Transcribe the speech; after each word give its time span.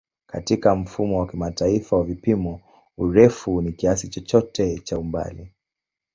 Katika 0.27 0.75
Mfumo 0.75 1.19
wa 1.19 1.27
Kimataifa 1.27 1.95
wa 1.97 2.03
Vipimo, 2.03 2.61
urefu 2.97 3.61
ni 3.61 3.71
kiasi 3.73 4.07
chochote 4.09 4.79
cha 4.79 4.99
umbali. 4.99 5.51